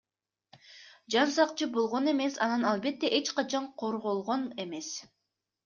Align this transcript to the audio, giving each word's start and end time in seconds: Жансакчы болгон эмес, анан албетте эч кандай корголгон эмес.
Жансакчы 1.15 1.67
болгон 1.75 2.09
эмес, 2.15 2.39
анан 2.47 2.63
албетте 2.71 3.13
эч 3.21 3.31
кандай 3.35 3.71
корголгон 3.81 4.43
эмес. 4.67 4.89